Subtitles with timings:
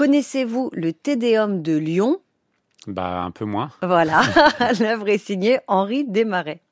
[0.00, 2.22] Connaissez-vous le Tédéum de Lyon?
[2.86, 3.70] Bah, un peu moins.
[3.82, 4.22] Voilà,
[4.80, 6.62] l'œuvre est signée Henri Desmarais.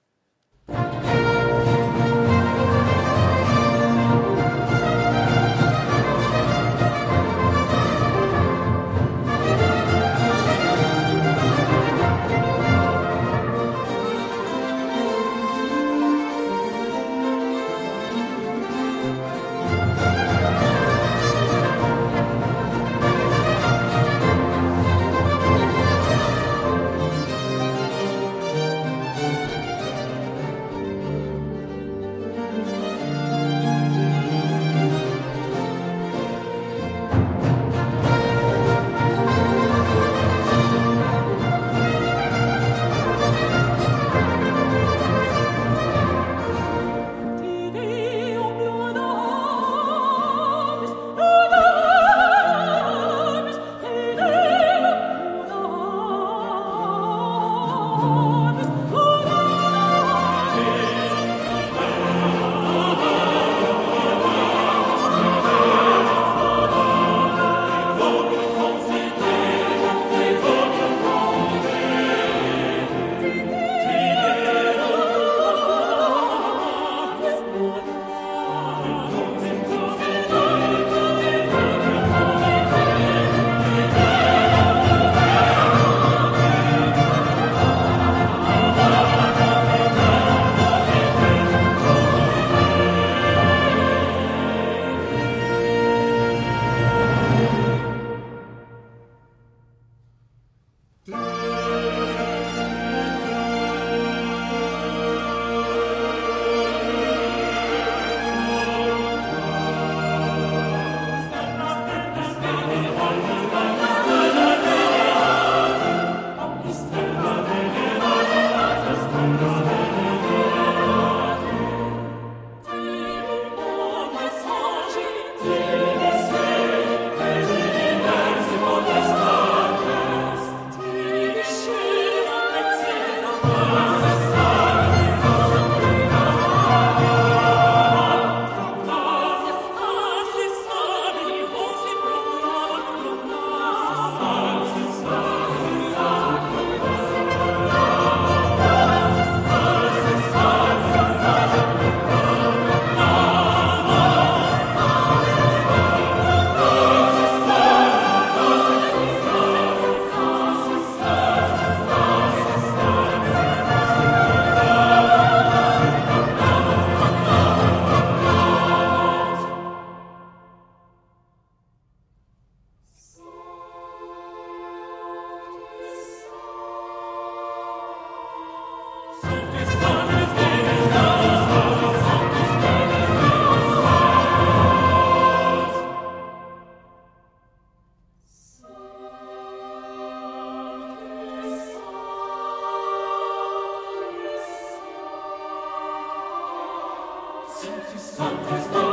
[197.61, 198.88] Sanctus, Sanctus, Sanctus.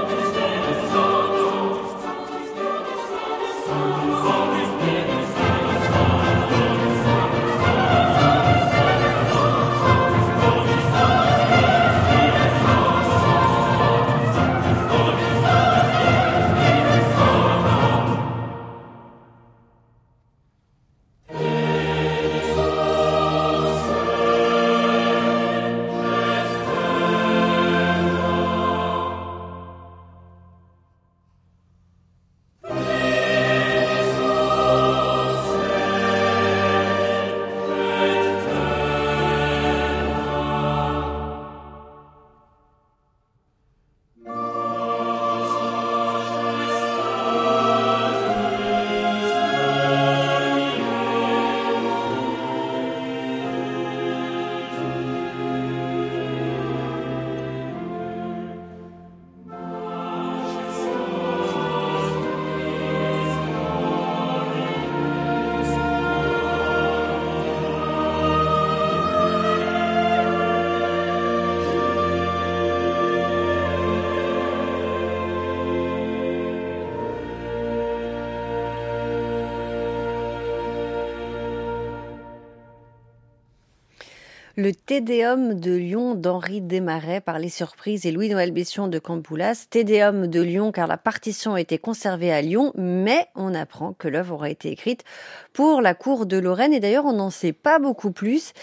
[84.58, 89.66] Le Tédéum de Lyon d'Henri Desmarais par les surprises et Louis-Noël Bession de Campoulas.
[89.70, 94.08] Tédéum de Lyon car la partition a été conservée à Lyon, mais on apprend que
[94.08, 95.04] l'œuvre aura été écrite
[95.52, 98.54] pour la cour de Lorraine et d'ailleurs on n'en sait pas beaucoup plus.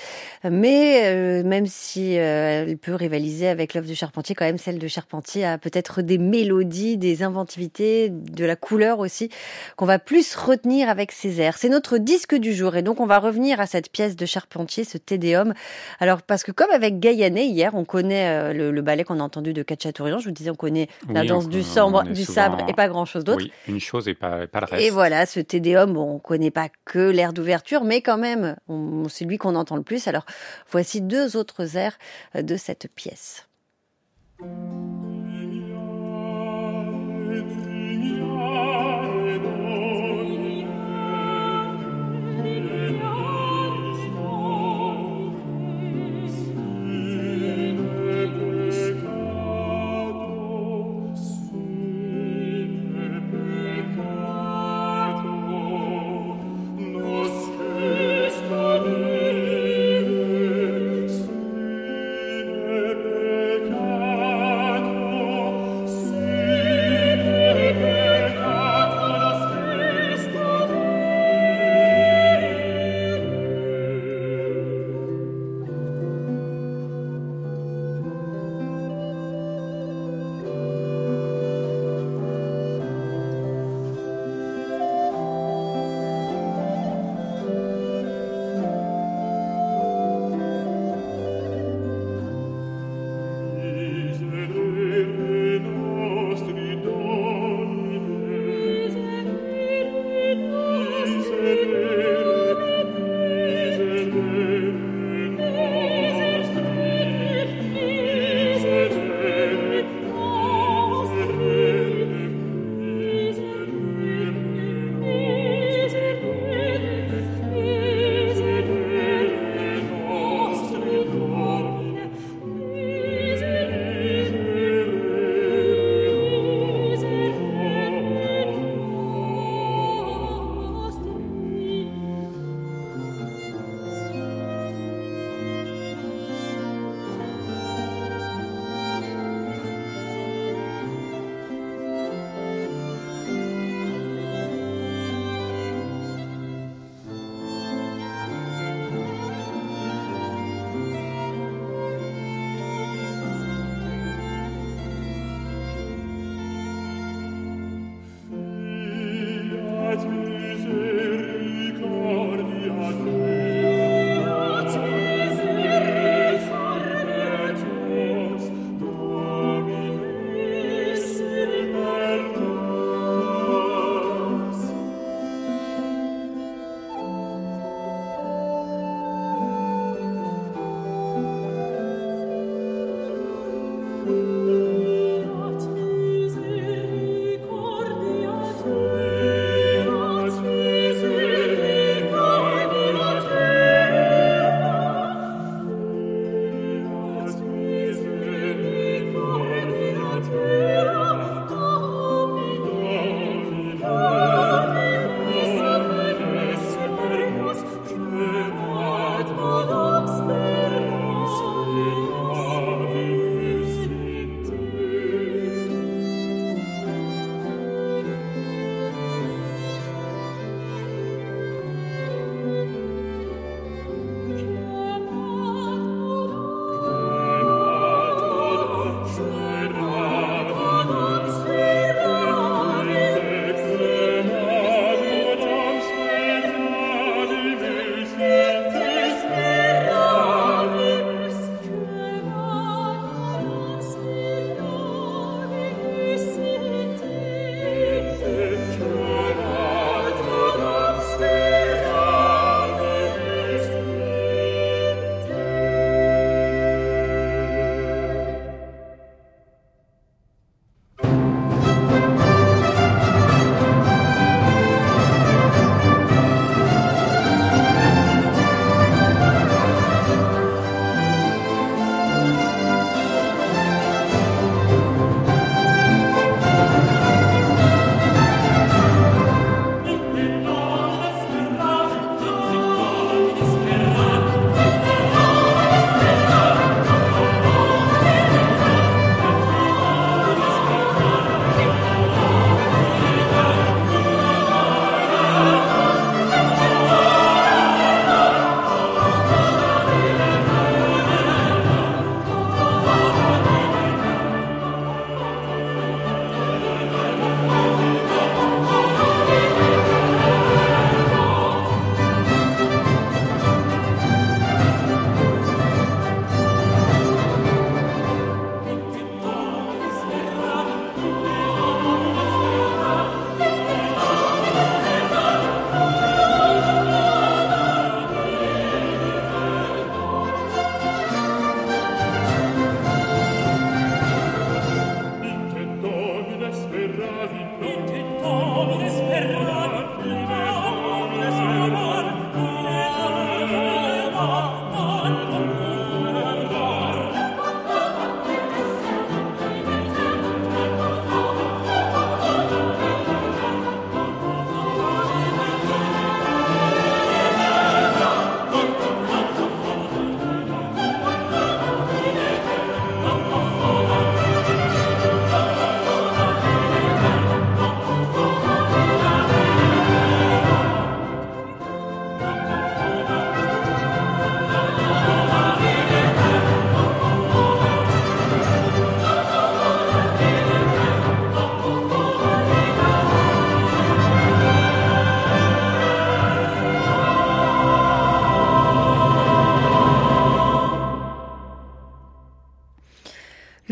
[0.51, 4.79] Mais euh, même si euh, elle peut rivaliser avec l'œuvre de Charpentier, quand même celle
[4.79, 9.29] de Charpentier a peut-être des mélodies, des inventivités, de la couleur aussi
[9.77, 11.59] qu'on va plus retenir avec ses airs.
[11.59, 14.85] C'est notre disque du jour et donc on va revenir à cette pièce de Charpentier,
[14.85, 15.53] ce Tédéum
[16.01, 19.53] alors, parce que comme avec Gaillanet, hier, on connaît euh, le, ballet qu'on a entendu
[19.53, 22.89] de Cacciatorian, je vous disais, on connaît la danse du, sabre, du sabre et pas
[22.89, 23.43] grand-chose d'autre.
[23.43, 24.83] Oui, une chose et pas, pas le reste.
[24.83, 28.57] Et voilà, ce Tédéum, bon, on connaît pas que l'air d'ouverture, mais quand même,
[29.09, 30.09] c'est lui qu'on entend le plus.
[30.09, 30.25] Alors,
[30.71, 31.99] voici deux autres airs
[32.37, 33.47] euh, de cette pièce.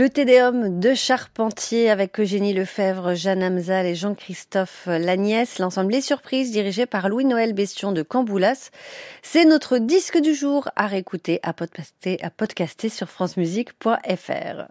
[0.09, 6.87] Tédéum de Charpentier avec Eugénie Lefebvre, Jeanne Amzal et Jean-Christophe Lagnès, l'ensemble Les Surprises dirigé
[6.87, 8.71] par Louis-Noël Bestion de Camboulas.
[9.23, 14.71] C'est notre disque du jour à réécouter, à podcaster, à podcaster sur francemusique.fr.